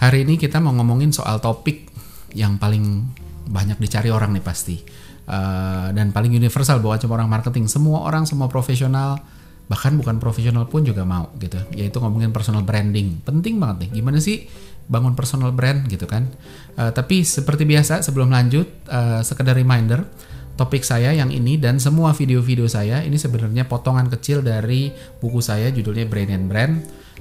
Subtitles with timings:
[0.00, 1.92] Hari ini kita mau ngomongin soal topik
[2.32, 3.04] yang paling
[3.52, 4.80] banyak dicari orang nih pasti.
[5.28, 7.68] Uh, dan paling universal buat cuma orang marketing.
[7.68, 9.20] Semua orang, semua profesional,
[9.68, 11.60] bahkan bukan profesional pun juga mau gitu.
[11.76, 13.20] Yaitu ngomongin personal branding.
[13.28, 14.00] Penting banget nih.
[14.00, 14.48] Gimana sih
[14.88, 16.32] bangun personal brand gitu kan?
[16.80, 20.08] Uh, tapi seperti biasa sebelum lanjut, uh, sekedar reminder
[20.56, 25.68] topik saya yang ini dan semua video-video saya ini sebenarnya potongan kecil dari buku saya
[25.68, 26.74] judulnya Brain and Brand.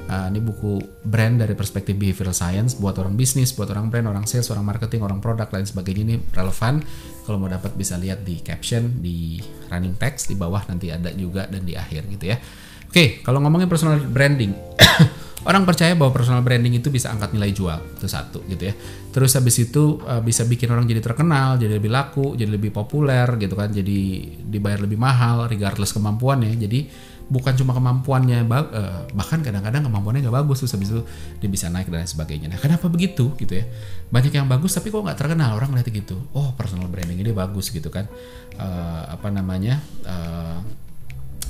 [0.10, 4.26] Uh, ini buku brand dari perspektif behavioral science buat orang bisnis, buat orang brand, orang
[4.26, 6.82] sales, orang marketing, orang produk lain sebagainya ini relevan.
[7.28, 9.38] Kalau mau dapat bisa lihat di caption, di
[9.70, 12.42] running text di bawah nanti ada juga dan di akhir gitu ya.
[12.90, 14.58] Oke, kalau ngomongin personal branding,
[15.48, 18.74] orang percaya bahwa personal branding itu bisa angkat nilai jual itu satu gitu ya
[19.16, 23.24] terus habis itu uh, bisa bikin orang jadi terkenal jadi lebih laku jadi lebih populer
[23.40, 24.00] gitu kan jadi
[24.44, 26.80] dibayar lebih mahal regardless kemampuannya jadi
[27.30, 31.02] bukan cuma kemampuannya uh, bahkan kadang-kadang kemampuannya nggak bagus terus habis itu
[31.38, 32.48] dia bisa naik dan lain sebagainya.
[32.50, 33.66] Nah kenapa begitu gitu ya?
[34.10, 35.54] Banyak yang bagus tapi kok nggak terkenal?
[35.54, 38.10] Orang melihat gitu oh personal branding ini bagus gitu kan.
[38.58, 40.60] Uh, apa namanya uh,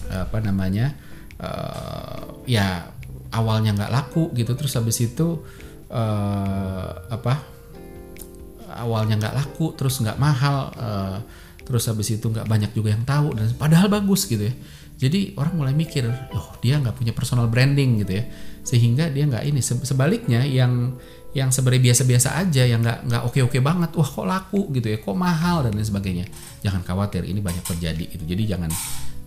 [0.10, 0.94] apa namanya
[1.40, 2.92] uh, ya
[3.32, 5.42] awalnya nggak laku gitu terus habis itu
[5.94, 7.40] uh, apa
[8.80, 11.18] awalnya nggak laku terus nggak mahal uh,
[11.66, 14.54] terus habis itu nggak banyak juga yang tahu dan padahal bagus gitu ya
[15.00, 16.04] jadi orang mulai mikir
[16.36, 18.28] oh dia nggak punya personal branding gitu ya.
[18.68, 21.00] Sehingga dia nggak ini sebaliknya yang
[21.32, 25.16] yang sebenarnya biasa-biasa aja yang nggak nggak oke-oke banget wah kok laku gitu ya kok
[25.16, 26.26] mahal dan lain sebagainya.
[26.68, 28.72] Jangan khawatir ini banyak terjadi itu jadi jangan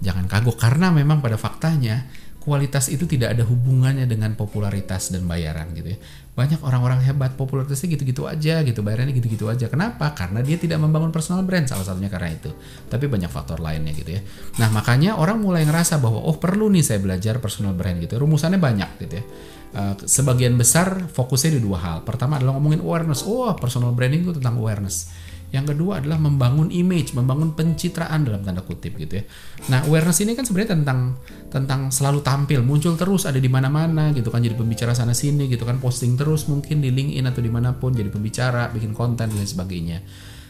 [0.04, 0.60] jangan kagok.
[0.60, 2.04] Karena memang pada faktanya
[2.42, 5.98] kualitas itu tidak ada hubungannya dengan popularitas dan bayaran gitu ya.
[6.34, 9.70] Banyak orang-orang hebat popularitasnya gitu-gitu aja gitu, bayarannya gitu-gitu aja.
[9.70, 10.10] Kenapa?
[10.10, 12.50] Karena dia tidak membangun personal brand salah satunya karena itu.
[12.90, 14.20] Tapi banyak faktor lainnya gitu ya.
[14.58, 18.18] Nah, makanya orang mulai ngerasa bahwa oh perlu nih saya belajar personal brand gitu.
[18.18, 19.24] Rumusannya banyak gitu ya.
[19.72, 21.96] Uh, sebagian besar fokusnya di dua hal.
[22.02, 23.22] Pertama adalah ngomongin awareness.
[23.22, 25.12] Oh, personal branding itu tentang awareness
[25.52, 29.24] yang kedua adalah membangun image, membangun pencitraan dalam tanda kutip gitu ya.
[29.68, 31.20] Nah, awareness ini kan sebenarnya tentang
[31.52, 35.68] tentang selalu tampil, muncul terus ada di mana-mana gitu kan jadi pembicara sana sini gitu
[35.68, 39.44] kan, posting terus mungkin di LinkedIn atau di mana pun jadi pembicara, bikin konten dan
[39.44, 40.00] sebagainya.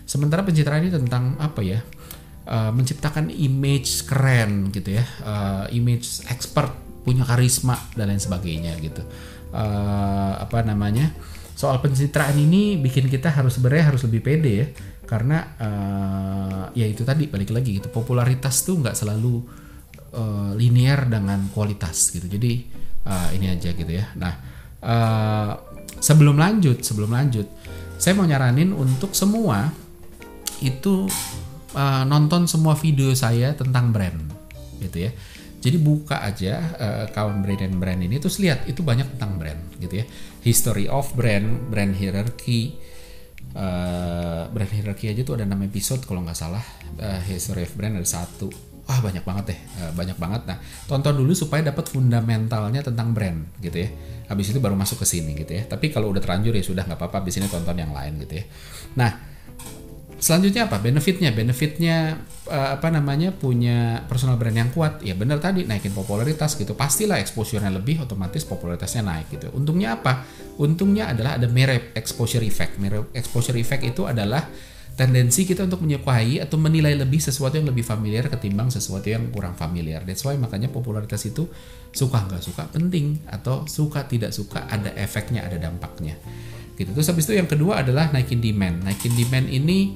[0.06, 1.82] Sementara pencitraan ini tentang apa ya?
[2.42, 9.02] Uh, menciptakan image keren gitu ya, uh, image expert, punya karisma dan lain sebagainya gitu.
[9.50, 11.10] Uh, apa namanya?
[11.62, 14.66] Soal pencitraan ini bikin kita harus sebenarnya harus lebih pede ya.
[15.06, 17.86] Karena uh, ya itu tadi balik lagi gitu.
[17.86, 19.46] Popularitas tuh nggak selalu
[20.18, 22.26] uh, linear dengan kualitas gitu.
[22.26, 22.66] Jadi
[23.06, 24.10] uh, ini aja gitu ya.
[24.18, 24.34] Nah
[24.82, 25.52] uh,
[26.02, 27.46] sebelum lanjut sebelum lanjut
[27.94, 29.70] saya mau nyaranin untuk semua
[30.66, 31.06] itu
[31.78, 34.18] uh, nonton semua video saya tentang brand
[34.82, 35.14] gitu ya.
[35.62, 39.62] Jadi buka aja uh, kawan brand dan brand ini terus lihat itu banyak tentang brand
[39.78, 40.06] gitu ya
[40.42, 42.76] history of brand brand hierarchy
[43.56, 46.62] uh, brand hierarchy aja tuh ada 6 episode kalau nggak salah.
[46.98, 48.50] Uh, history of brand ada satu.
[48.82, 49.60] Wah banyak banget deh.
[49.78, 50.42] Uh, banyak banget.
[50.48, 50.58] Nah
[50.90, 53.88] tonton dulu supaya dapat fundamentalnya tentang brand gitu ya.
[54.28, 55.62] Habis itu baru masuk ke sini gitu ya.
[55.68, 57.24] Tapi kalau udah terlanjur ya sudah nggak apa-apa.
[57.24, 58.44] Di sini tonton yang lain gitu ya.
[58.98, 59.31] Nah
[60.22, 60.78] selanjutnya apa?
[60.78, 65.02] Benefitnya benefitnya uh, apa namanya punya personal brand yang kuat.
[65.02, 66.78] Ya benar tadi naikin popularitas gitu.
[66.78, 69.50] Pastilah exposure-nya lebih otomatis popularitasnya naik gitu.
[69.50, 70.22] Untungnya apa?
[70.62, 72.78] Untungnya adalah ada mirror exposure effect.
[72.78, 74.46] Mirror exposure effect itu adalah
[74.94, 79.58] tendensi kita untuk menyukai atau menilai lebih sesuatu yang lebih familiar ketimbang sesuatu yang kurang
[79.58, 80.06] familiar.
[80.06, 81.50] That's why makanya popularitas itu
[81.90, 86.14] suka nggak suka penting atau suka tidak suka ada efeknya ada dampaknya
[86.82, 86.90] gitu.
[86.92, 88.82] Terus habis itu yang kedua adalah naikin demand.
[88.82, 89.94] Naikin demand ini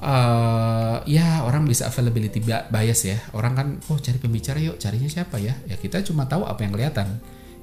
[0.00, 5.40] uh, ya orang bisa availability bias ya orang kan oh cari pembicara yuk carinya siapa
[5.40, 7.08] ya ya kita cuma tahu apa yang kelihatan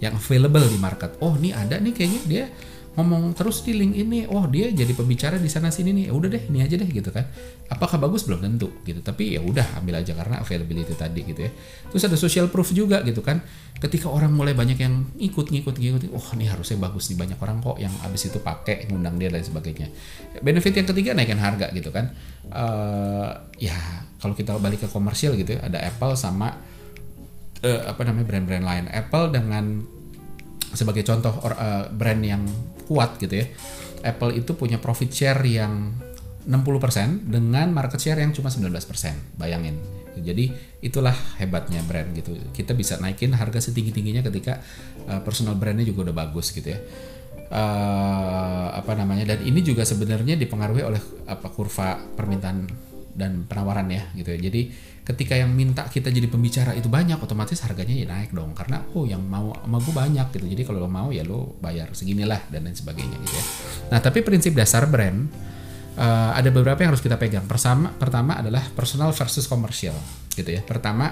[0.01, 2.43] yang available di market oh ini ada nih kayaknya dia
[2.93, 6.03] ngomong terus di link ini oh dia jadi pembicara di sana sini nih.
[6.09, 7.25] Ya udah deh ini aja deh gitu kan.
[7.69, 8.29] Apakah bagus?
[8.29, 9.01] Belum tentu gitu.
[9.01, 11.51] Tapi ya udah ambil aja karena availability tadi gitu ya.
[11.89, 13.41] Terus ada social proof juga gitu kan.
[13.81, 17.59] Ketika orang mulai banyak yang ikut ngikut ngikut oh ini harusnya bagus di banyak orang
[17.59, 19.89] kok yang abis itu pakai ngundang dia dan sebagainya.
[20.45, 22.13] Benefit yang ketiga naikkan harga gitu kan.
[22.53, 23.75] Uh, ya
[24.21, 26.53] kalau kita balik ke komersial gitu ya ada Apple sama
[27.65, 28.85] uh, apa namanya brand-brand lain.
[28.93, 29.81] Apple dengan
[30.73, 32.45] sebagai contoh uh, brand yang
[32.85, 33.45] kuat gitu ya.
[34.03, 35.95] Apple itu punya profit share yang
[36.43, 39.39] 60% dengan market share yang cuma 19%.
[39.39, 39.79] Bayangin.
[40.13, 40.51] Jadi
[40.83, 42.37] itulah hebatnya brand gitu.
[42.53, 44.61] Kita bisa naikin harga setinggi-tingginya ketika
[45.09, 46.79] uh, personal brandnya juga udah bagus gitu ya.
[47.53, 52.65] Uh, apa namanya dan ini juga sebenarnya dipengaruhi oleh apa kurva permintaan
[53.13, 54.39] dan penawaran ya gitu ya.
[54.49, 54.61] Jadi
[55.03, 58.55] ketika yang minta kita jadi pembicara itu banyak otomatis harganya ya naik dong.
[58.55, 60.45] Karena oh yang mau sama gue banyak gitu.
[60.47, 63.45] Jadi kalau lo mau ya lo bayar seginilah dan lain sebagainya gitu ya.
[63.91, 65.27] Nah tapi prinsip dasar brand
[65.99, 67.43] uh, ada beberapa yang harus kita pegang.
[67.43, 69.95] Pertama pertama adalah personal versus komersial
[70.33, 70.63] gitu ya.
[70.63, 71.11] Pertama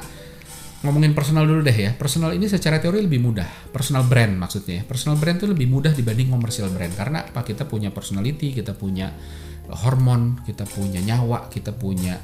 [0.81, 1.91] ngomongin personal dulu deh ya.
[1.93, 3.75] Personal ini secara teori lebih mudah.
[3.75, 4.81] Personal brand maksudnya.
[4.81, 4.83] Ya.
[4.87, 6.95] personal brand itu lebih mudah dibanding komersial brand.
[6.95, 7.43] Karena apa?
[7.43, 9.11] Kita punya personality kita punya
[9.71, 12.19] hormon kita punya nyawa kita punya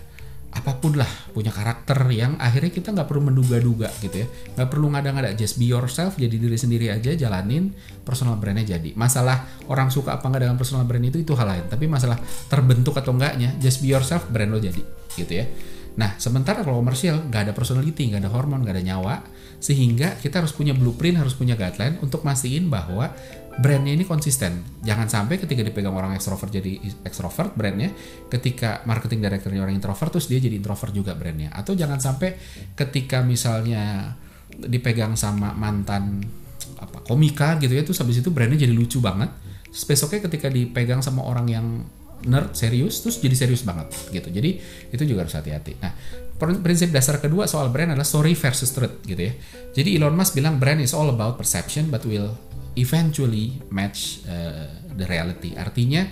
[0.57, 4.27] apa pun lah punya karakter yang akhirnya kita nggak perlu menduga-duga gitu ya.
[4.57, 7.69] Nggak perlu ngada-ngada just be yourself jadi diri sendiri aja jalanin
[8.01, 8.97] personal brandnya jadi.
[8.97, 11.65] Masalah orang suka apa nggak dengan personal brand itu itu hal lain.
[11.69, 12.17] Tapi masalah
[12.49, 14.81] terbentuk atau enggaknya just be yourself brand lo jadi
[15.13, 15.45] gitu ya.
[15.97, 19.15] Nah sementara kalau komersial nggak ada personality nggak ada hormon nggak ada nyawa
[19.57, 23.09] sehingga kita harus punya blueprint harus punya guideline untuk mastiin bahwa
[23.57, 24.61] brandnya ini konsisten.
[24.85, 27.89] Jangan sampai ketika dipegang orang ekstrovert jadi ekstrovert brandnya,
[28.29, 31.49] ketika marketing directornya orang introvert terus dia jadi introvert juga brandnya.
[31.51, 32.37] Atau jangan sampai
[32.77, 34.13] ketika misalnya
[34.47, 36.21] dipegang sama mantan
[36.77, 39.33] apa komika gitu ya, terus habis itu brandnya jadi lucu banget.
[39.73, 41.65] Terus besoknya ketika dipegang sama orang yang
[42.17, 44.29] nerd serius terus jadi serius banget gitu.
[44.29, 44.57] Jadi
[44.89, 45.77] itu juga harus hati-hati.
[45.81, 45.93] Nah,
[46.37, 49.33] prinsip dasar kedua soal brand adalah story versus truth gitu ya.
[49.73, 52.33] Jadi Elon Musk bilang brand is all about perception but will
[52.77, 55.57] eventually match uh, the reality.
[55.57, 56.05] Artinya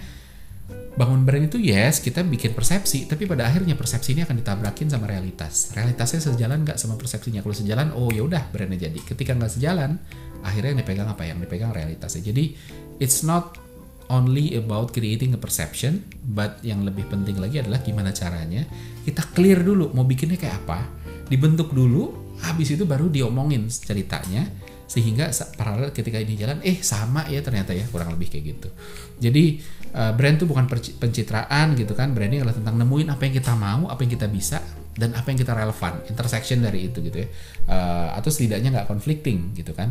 [0.96, 5.06] bangun brand itu yes kita bikin persepsi, tapi pada akhirnya persepsi ini akan ditabrakin sama
[5.06, 5.72] realitas.
[5.78, 7.46] Realitasnya sejalan nggak sama persepsinya.
[7.46, 9.00] Kalau sejalan, oh ya udah brandnya jadi.
[9.06, 10.02] Ketika nggak sejalan,
[10.42, 12.34] akhirnya yang dipegang apa yang dipegang realitasnya.
[12.34, 12.58] Jadi
[12.98, 13.62] it's not
[14.10, 16.02] only about creating a perception,
[16.34, 18.66] but yang lebih penting lagi adalah gimana caranya
[19.06, 20.82] kita clear dulu mau bikinnya kayak apa,
[21.30, 24.46] dibentuk dulu, habis itu baru diomongin ceritanya
[24.86, 28.70] sehingga paralel ketika ini jalan eh sama ya ternyata ya kurang lebih kayak gitu.
[29.18, 29.60] Jadi
[29.98, 30.66] uh, brand itu bukan
[31.02, 34.62] pencitraan gitu kan branding adalah tentang nemuin apa yang kita mau apa yang kita bisa
[34.96, 37.28] dan apa yang kita relevan intersection dari itu gitu ya.
[37.66, 39.90] Uh, atau setidaknya nggak conflicting gitu kan.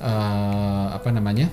[0.00, 1.52] Uh, apa namanya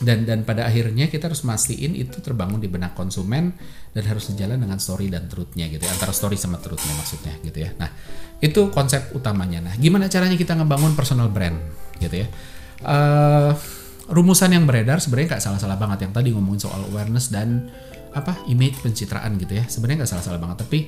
[0.00, 3.52] dan dan pada akhirnya kita harus mastiin itu terbangun di benak konsumen
[3.92, 7.58] dan harus sejalan dengan story dan truthnya gitu ya antara story sama truthnya maksudnya gitu
[7.60, 7.70] ya.
[7.76, 7.92] Nah
[8.40, 9.60] itu konsep utamanya.
[9.60, 11.60] Nah gimana caranya kita ngebangun personal brand
[12.00, 12.28] gitu ya.
[12.80, 13.52] Uh,
[14.10, 16.08] rumusan yang beredar sebenarnya nggak salah-salah banget.
[16.08, 17.70] Yang tadi ngomongin soal awareness dan
[18.10, 19.64] apa image pencitraan gitu ya.
[19.70, 20.56] Sebenarnya nggak salah-salah banget.
[20.66, 20.78] Tapi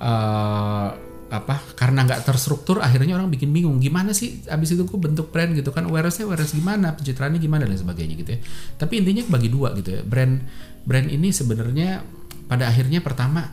[0.00, 0.88] uh,
[1.32, 5.52] apa karena nggak terstruktur akhirnya orang bikin bingung gimana sih abis itu gue bentuk brand
[5.52, 5.88] gitu kan?
[5.88, 6.96] Awarenessnya awareness gimana?
[6.96, 7.68] Pencitraannya gimana?
[7.68, 8.40] Dan sebagainya gitu ya.
[8.80, 10.02] Tapi intinya bagi dua gitu ya.
[10.04, 10.40] Brand
[10.84, 12.04] brand ini sebenarnya
[12.48, 13.48] pada akhirnya pertama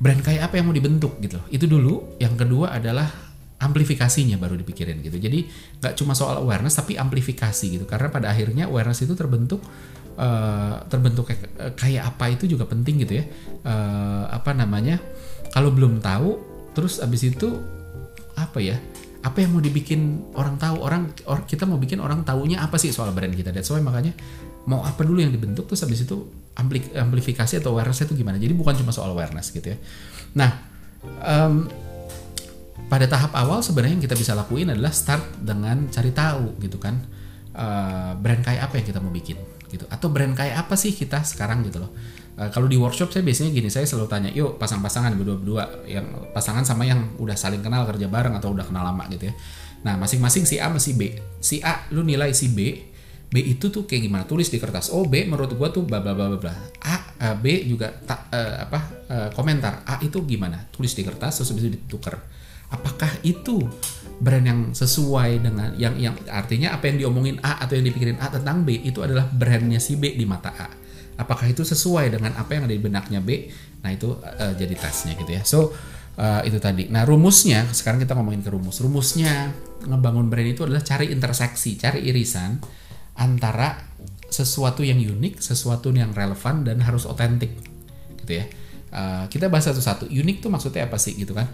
[0.00, 1.40] brand kayak apa yang mau dibentuk gitu.
[1.48, 2.20] Itu dulu.
[2.20, 3.08] Yang kedua adalah
[3.60, 5.16] amplifikasinya baru dipikirin gitu.
[5.16, 5.46] Jadi
[5.80, 7.84] nggak cuma soal awareness tapi amplifikasi gitu.
[7.86, 9.62] Karena pada akhirnya awareness itu terbentuk
[10.18, 13.24] uh, terbentuk kayak, kayak apa itu juga penting gitu ya.
[13.62, 14.98] Uh, apa namanya?
[15.54, 16.40] Kalau belum tahu
[16.74, 17.48] terus abis itu
[18.34, 18.76] apa ya?
[19.24, 20.76] Apa yang mau dibikin orang tahu?
[20.84, 23.54] Orang or, kita mau bikin orang tahunya apa sih soal brand kita?
[23.54, 24.12] That's why makanya
[24.68, 26.28] mau apa dulu yang dibentuk terus abis itu
[26.98, 28.36] amplifikasi atau awareness itu gimana?
[28.36, 29.78] Jadi bukan cuma soal awareness gitu ya.
[30.36, 30.50] Nah
[31.24, 31.70] um,
[32.86, 37.00] pada tahap awal sebenarnya yang kita bisa lakuin adalah start dengan cari tahu gitu kan
[37.56, 39.38] uh, brand kayak apa yang kita mau bikin
[39.72, 41.92] gitu atau brand kayak apa sih kita sekarang gitu loh
[42.34, 46.02] Uh, kalau di workshop saya biasanya gini, saya selalu tanya, yuk pasang-pasangan berdua-berdua, yang
[46.34, 49.34] pasangan sama yang udah saling kenal kerja bareng atau udah kenal lama gitu ya.
[49.86, 51.14] Nah masing-masing si A sama si B.
[51.38, 52.90] Si A lu nilai si B,
[53.30, 54.24] B itu tuh kayak gimana?
[54.26, 54.90] Tulis di kertas.
[54.90, 56.54] Oh B menurut gua tuh bla bla bla bla.
[56.82, 59.86] A uh, B juga tak uh, apa uh, komentar.
[59.86, 60.58] A itu gimana?
[60.74, 62.18] Tulis di kertas terus bisa ditukar.
[62.74, 63.62] Apakah itu
[64.18, 68.30] brand yang sesuai dengan yang yang artinya apa yang diomongin A atau yang dipikirin A
[68.30, 70.68] tentang B itu adalah brandnya si B di mata A?
[71.14, 73.46] Apakah itu sesuai dengan apa yang ada di benaknya B?
[73.86, 75.42] Nah itu uh, jadi tesnya gitu ya.
[75.46, 75.70] So
[76.18, 76.90] uh, itu tadi.
[76.90, 78.82] Nah rumusnya sekarang kita ngomongin ke rumus.
[78.82, 79.54] Rumusnya
[79.86, 82.58] ngebangun brand itu adalah cari interseksi cari irisan
[83.14, 83.78] antara
[84.26, 87.54] sesuatu yang unik sesuatu yang relevan dan harus otentik
[88.26, 88.46] gitu ya.
[88.94, 90.10] Uh, kita bahas satu-satu.
[90.10, 91.46] Unik tuh maksudnya apa sih gitu kan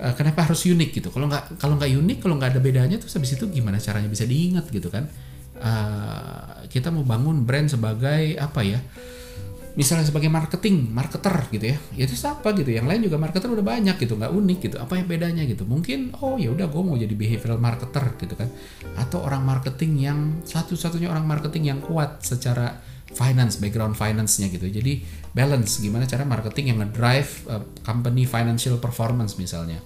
[0.00, 1.08] uh, kenapa harus unik gitu?
[1.10, 4.24] Kalau nggak kalau nggak unik kalau nggak ada bedanya tuh habis itu gimana caranya bisa
[4.26, 5.06] diingat gitu kan?
[5.54, 8.80] Uh, kita mau bangun brand sebagai apa ya?
[9.74, 11.76] Misalnya sebagai marketing marketer gitu ya.
[11.98, 12.70] Ya itu apa gitu?
[12.70, 14.76] Yang lain juga marketer udah banyak gitu nggak unik gitu.
[14.78, 15.66] Apa yang bedanya gitu?
[15.66, 18.46] Mungkin oh ya udah gue mau jadi behavioral marketer gitu kan?
[18.94, 24.66] Atau orang marketing yang satu-satunya orang marketing yang kuat secara finance background finance-nya gitu.
[24.66, 29.78] Jadi balance gimana cara marketing yang ngedrive uh, company financial performance misalnya.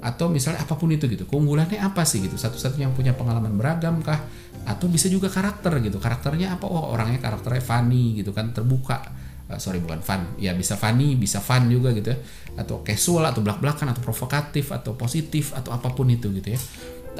[0.00, 1.28] Atau misalnya apa pun itu gitu.
[1.28, 2.40] Keunggulannya apa sih gitu?
[2.40, 4.24] Satu-satunya yang punya pengalaman beragam kah?
[4.64, 6.00] Atau bisa juga karakter gitu.
[6.00, 6.64] Karakternya apa?
[6.64, 9.04] Oh orangnya karakternya funny gitu kan terbuka.
[9.46, 10.40] Uh, sorry bukan fun.
[10.40, 12.18] Ya bisa funny bisa fun juga gitu ya.
[12.56, 16.60] Atau casual atau belak belakan atau provokatif atau positif atau apa pun itu gitu ya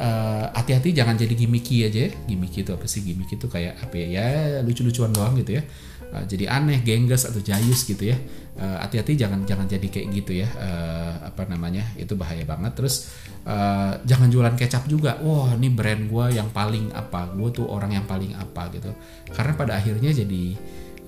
[0.00, 2.10] uh, hati-hati jangan jadi gimmicky aja ya.
[2.24, 3.04] gimmicky itu apa sih?
[3.04, 4.06] Gimmicky itu kayak apa ya?
[4.08, 4.26] Ya
[4.64, 5.62] lucu-lucuan doang gitu ya.
[6.10, 8.16] Uh, jadi aneh gengges atau jayus gitu ya.
[8.60, 10.48] Hati hati-hati jangan jangan jadi kayak gitu ya.
[10.56, 11.84] Uh, apa namanya?
[12.00, 12.72] Itu bahaya banget.
[12.76, 13.12] Terus
[13.44, 15.20] uh, jangan jualan kecap juga.
[15.20, 17.30] Wah ini brand gue yang paling apa?
[17.36, 18.90] Gue tuh orang yang paling apa gitu.
[19.32, 20.56] Karena pada akhirnya jadi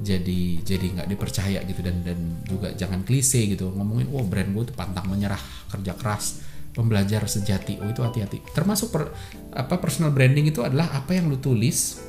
[0.02, 1.80] jadi jadi nggak dipercaya gitu.
[1.84, 3.72] Dan dan juga jangan klise gitu.
[3.72, 7.78] Ngomongin wah brand gue tuh pantang menyerah kerja keras pembelajar sejati.
[7.80, 8.40] Oh itu hati-hati.
[8.52, 9.12] Termasuk per,
[9.52, 12.00] apa personal branding itu adalah apa yang lu tulis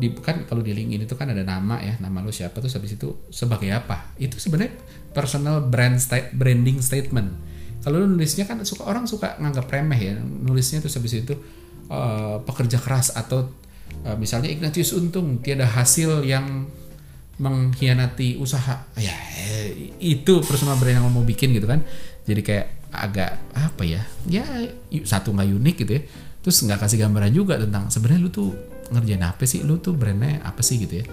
[0.00, 2.98] di kan kalau di LinkedIn itu kan ada nama ya nama lu siapa tuh habis
[2.98, 4.14] itu sebagai apa.
[4.18, 4.74] Itu sebenarnya
[5.14, 7.30] personal brand state, branding statement.
[7.80, 11.34] Kalau lu nulisnya kan suka orang suka nganggap remeh ya nulisnya tuh habis itu
[11.88, 13.48] uh, pekerja keras atau
[14.04, 16.68] uh, misalnya Ignatius Untung tiada hasil yang
[17.40, 18.84] mengkhianati usaha.
[19.00, 19.16] Ya
[20.00, 21.80] itu personal brand yang mau bikin gitu kan.
[22.28, 24.42] Jadi kayak agak apa ya ya
[25.06, 26.02] satu nggak unik gitu ya.
[26.40, 28.50] Terus nggak kasih gambaran juga tentang sebenarnya lu tuh
[28.90, 31.04] ngerjain apa sih lu tuh brandnya apa sih gitu ya.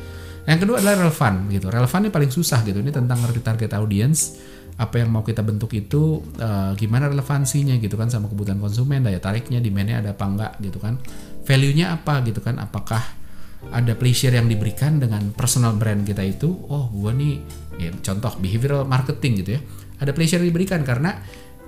[0.48, 1.68] Yang kedua adalah relevan gitu.
[1.68, 2.80] Relevan ini paling susah gitu.
[2.80, 4.40] Ini tentang ngerti target audience
[4.78, 9.18] apa yang mau kita bentuk itu uh, gimana relevansinya gitu kan sama kebutuhan konsumen daya
[9.18, 10.96] tariknya demandnya ada apa enggak gitu kan.
[11.44, 12.56] Value-nya apa gitu kan.
[12.64, 13.04] Apakah
[13.74, 16.48] ada pleasure yang diberikan dengan personal brand kita itu.
[16.72, 17.44] Oh gua nih
[17.78, 19.62] ya contoh behavioral marketing gitu ya.
[20.00, 21.20] Ada pleasure yang diberikan karena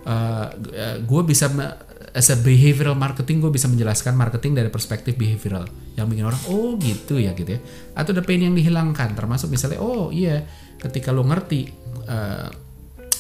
[0.06, 1.50] uh, eh, gue bisa
[2.14, 5.68] as a behavioral marketing gue bisa menjelaskan marketing dari perspektif behavioral.
[5.98, 7.60] Yang bikin orang oh gitu ya gitu ya.
[7.98, 10.46] Atau ada pain yang dihilangkan termasuk misalnya oh iya
[10.80, 11.70] ketika lo ngerti
[12.08, 12.48] uh,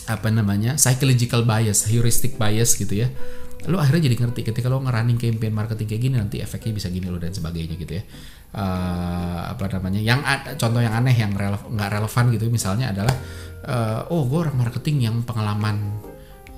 [0.09, 3.07] apa namanya psychological bias heuristic bias gitu ya.
[3.67, 7.11] Lo akhirnya jadi ngerti ketika lo ngerunning campaign marketing kayak gini nanti efeknya bisa gini
[7.11, 8.03] lo dan sebagainya gitu ya.
[8.49, 10.25] Uh, apa namanya yang
[10.57, 13.13] contoh yang aneh yang nggak relevan gitu misalnya adalah
[13.69, 16.01] uh, oh gue orang marketing yang pengalaman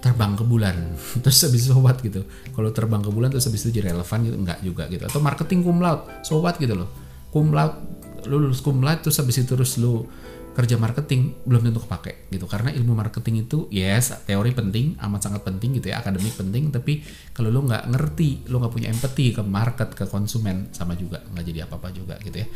[0.02, 0.76] terbang ke bulan.
[1.24, 2.26] Terus habis sobat gitu.
[2.52, 4.36] Kalau terbang ke bulan terus habis itu jadi relevan gitu?
[4.36, 5.06] Enggak juga gitu.
[5.06, 6.10] Atau marketing cum laude.
[6.26, 6.90] Sobat gitu loh.
[7.30, 7.78] Cum laude
[8.26, 10.06] lu lulus cum laude terus habis itu terus lu
[10.52, 12.44] kerja marketing belum tentu kepake gitu.
[12.50, 17.00] Karena ilmu marketing itu yes teori penting amat sangat penting gitu ya akademik penting tapi
[17.32, 21.24] kalau lo nggak ngerti lo nggak punya empati ke market ke konsumen sama juga.
[21.24, 22.48] Nggak jadi apa apa juga gitu ya.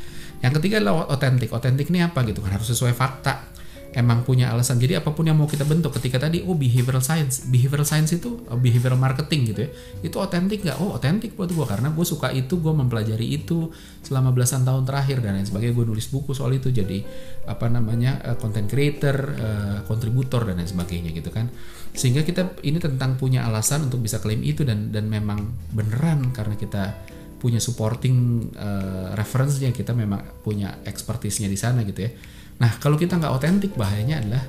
[0.44, 2.60] Yang ketiga adalah otentik otentik ini apa gitu kan?
[2.60, 3.56] Harus sesuai fakta
[3.96, 4.75] emang punya alasan.
[4.75, 8.44] Jadi apa pun yang mau kita bentuk ketika tadi oh behavioral science, behavioral science itu
[8.52, 9.70] oh, behavioral marketing gitu ya.
[10.04, 10.84] Itu otentik nggak?
[10.84, 13.72] Oh otentik buat gue karena gue suka itu, gue mempelajari itu
[14.04, 15.74] selama belasan tahun terakhir dan lain sebagainya.
[15.80, 17.08] Gue nulis buku soal itu jadi
[17.48, 21.48] apa namanya uh, content creator, uh, kontributor dan lain sebagainya gitu kan.
[21.96, 26.60] Sehingga kita ini tentang punya alasan untuk bisa klaim itu dan dan memang beneran karena
[26.60, 27.00] kita
[27.40, 32.12] punya supporting uh, reference-nya kita memang punya expertise-nya di sana gitu ya
[32.59, 34.43] Nah, kalau kita nggak otentik, bahayanya adalah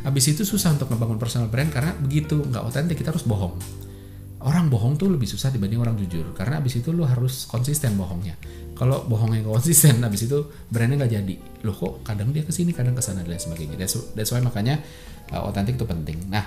[0.00, 3.56] habis itu susah untuk ngebangun personal brand karena begitu nggak otentik kita harus bohong.
[4.40, 8.40] Orang bohong tuh lebih susah dibanding orang jujur karena habis itu lo harus konsisten bohongnya.
[8.72, 11.34] Kalau bohongnya konsisten, habis itu brandnya nggak jadi.
[11.68, 13.76] Loh kok kadang dia ke sini, kadang ke sana dan sebagainya.
[13.76, 14.80] That's, that's why makanya
[15.36, 16.18] uh, otentik uh, itu penting.
[16.32, 16.44] Nah,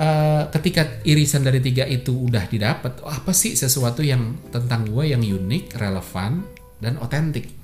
[0.00, 5.12] uh, ketika irisan dari tiga itu udah didapat, oh, apa sih sesuatu yang tentang gue
[5.12, 6.40] yang unik, relevan,
[6.80, 7.61] dan otentik?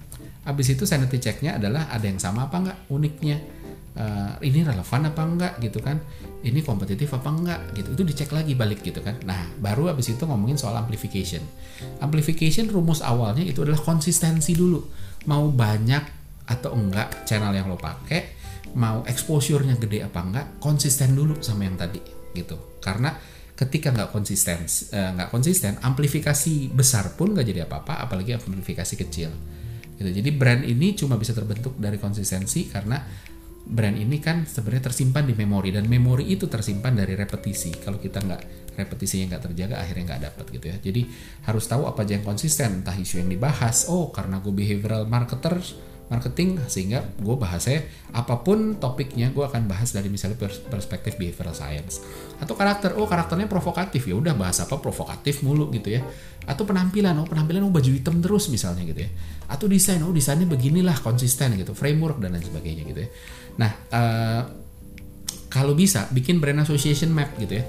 [0.49, 3.37] Habis itu sanity checknya adalah ada yang sama apa enggak uniknya.
[3.99, 6.00] Uh, ini relevan apa enggak gitu kan?
[6.40, 7.93] Ini kompetitif apa enggak gitu.
[7.93, 9.21] Itu dicek lagi balik gitu kan.
[9.28, 11.45] Nah baru habis itu ngomongin soal amplification.
[12.00, 14.81] Amplification rumus awalnya itu adalah konsistensi dulu.
[15.28, 16.17] Mau banyak
[16.49, 18.40] atau enggak channel yang lo pakai
[18.73, 22.00] mau exposure-nya gede apa enggak konsisten dulu sama yang tadi
[22.33, 22.81] gitu.
[22.81, 23.12] Karena
[23.52, 24.64] ketika nggak konsisten
[24.95, 29.35] eh, nggak konsisten amplifikasi besar pun nggak jadi apa-apa apalagi amplifikasi kecil
[29.99, 30.09] gitu.
[30.23, 33.02] Jadi brand ini cuma bisa terbentuk dari konsistensi karena
[33.69, 37.75] brand ini kan sebenarnya tersimpan di memori dan memori itu tersimpan dari repetisi.
[37.76, 38.43] Kalau kita nggak
[38.78, 40.76] repetisinya nggak terjaga, akhirnya nggak dapat gitu ya.
[40.81, 41.02] Jadi
[41.45, 43.90] harus tahu apa aja yang konsisten, entah isu yang dibahas.
[43.93, 45.61] Oh, karena gue behavioral marketer,
[46.09, 47.85] marketing sehingga gue bahasnya
[48.17, 52.00] apa pun topiknya gue akan bahas dari misalnya perspektif behavioral science.
[52.41, 54.09] Atau karakter oh karakternya provokatif.
[54.09, 56.03] Ya udah bahas apa provokatif mulu gitu ya.
[56.49, 59.11] Atau penampilan oh penampilan oh baju hitam terus misalnya gitu ya.
[59.53, 63.09] Atau desain oh desainnya beginilah konsisten gitu framework dan lain sebagainya gitu ya.
[63.61, 64.43] Nah uh,
[65.49, 67.65] kalau bisa bikin brand association map gitu ya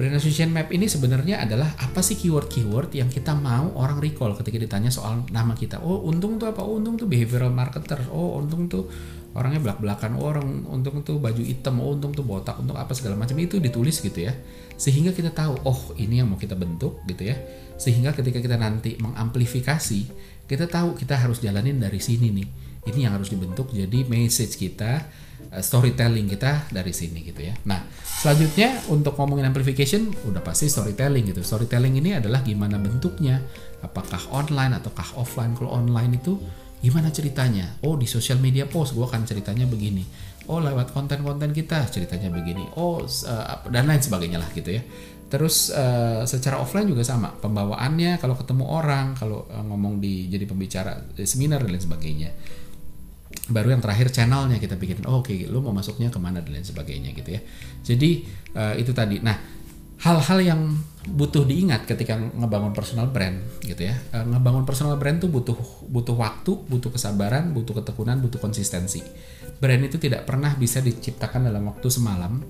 [0.00, 4.56] Brand Association Map ini sebenarnya adalah apa sih keyword-keyword yang kita mau orang recall ketika
[4.56, 5.76] ditanya soal nama kita.
[5.84, 6.64] Oh, untung tuh apa?
[6.64, 8.08] Oh, untung tuh behavioral marketer.
[8.08, 8.88] Oh, untung tuh
[9.36, 10.16] orangnya belak-belakan.
[10.16, 11.84] Oh, orang untung tuh baju hitam.
[11.84, 12.56] Oh, untung tuh botak.
[12.56, 14.32] Untung apa segala macam itu ditulis gitu ya.
[14.80, 17.36] Sehingga kita tahu, oh, ini yang mau kita bentuk gitu ya.
[17.76, 20.00] Sehingga ketika kita nanti mengamplifikasi,
[20.48, 25.04] kita tahu kita harus jalanin dari sini nih ini yang harus dibentuk jadi message kita
[25.52, 27.52] uh, storytelling kita dari sini gitu ya.
[27.68, 31.44] Nah selanjutnya untuk ngomongin amplification udah pasti storytelling gitu.
[31.44, 33.44] Storytelling ini adalah gimana bentuknya.
[33.84, 35.52] Apakah online ataukah offline?
[35.56, 36.40] Kalau online itu
[36.80, 37.80] gimana ceritanya?
[37.84, 40.04] Oh di sosial media post gue akan ceritanya begini.
[40.48, 42.64] Oh lewat konten-konten kita ceritanya begini.
[42.80, 44.82] Oh uh, dan lain sebagainya lah gitu ya.
[45.30, 47.30] Terus uh, secara offline juga sama.
[47.36, 52.30] Pembawaannya kalau ketemu orang kalau ngomong di jadi pembicara di seminar dan lain sebagainya
[53.50, 56.54] baru yang terakhir channelnya kita pikirin oh, oke okay, lu mau masuknya ke mana dan
[56.54, 57.40] lain sebagainya gitu ya
[57.82, 58.10] jadi
[58.54, 59.36] uh, itu tadi nah
[60.00, 60.60] hal-hal yang
[61.00, 63.96] butuh diingat ketika ngebangun personal brand gitu ya.
[64.12, 65.56] E, ngebangun personal brand tuh butuh
[65.88, 69.00] butuh waktu, butuh kesabaran, butuh ketekunan, butuh konsistensi.
[69.60, 72.40] Brand itu tidak pernah bisa diciptakan dalam waktu semalam,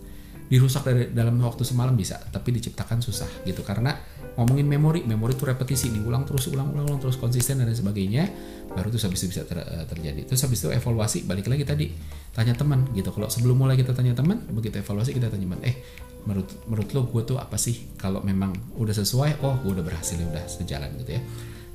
[0.51, 3.95] dirusak dari dalam waktu semalam bisa, tapi diciptakan susah gitu karena
[4.41, 8.25] ngomongin memori, memori itu repetisi, diulang terus, ulang, ulang, ulang terus konsisten dan sebagainya,
[8.73, 10.25] baru tuh habis itu bisa ter, e, terjadi.
[10.25, 11.93] Terus habis itu evaluasi, balik lagi tadi
[12.33, 13.13] tanya teman gitu.
[13.13, 15.77] Kalau sebelum mulai kita tanya teman, begitu evaluasi kita tanya teman, eh
[16.25, 20.21] menurut menurut lo gue tuh apa sih kalau memang udah sesuai oh gue udah berhasil
[20.21, 21.23] udah sejalan gitu ya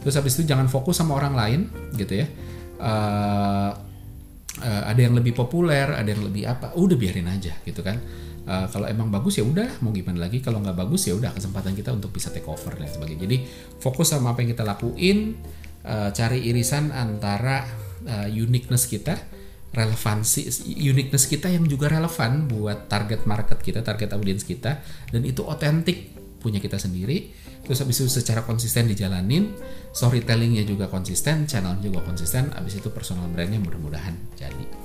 [0.02, 1.60] terus habis itu jangan fokus sama orang lain
[1.98, 2.28] gitu ya
[2.78, 3.72] uh,
[4.62, 7.98] uh, ada yang lebih populer ada yang lebih apa udah biarin aja gitu kan
[8.48, 11.74] uh, kalau emang bagus ya udah mau gimana lagi kalau nggak bagus ya udah kesempatan
[11.76, 13.38] kita untuk bisa take over dan sebagainya jadi
[13.82, 15.38] fokus sama apa yang kita lakuin
[15.86, 17.66] uh, cari irisan antara
[18.06, 19.18] uh, uniqueness kita
[19.76, 20.48] relevansi
[20.80, 24.80] uniqueness kita yang juga relevan buat target market kita, target audiens kita
[25.12, 27.36] dan itu otentik punya kita sendiri.
[27.66, 29.52] Terus habis itu secara konsisten dijalanin,
[29.90, 34.85] storytellingnya juga konsisten, channel juga konsisten, habis itu personal brandnya mudah-mudahan jadi.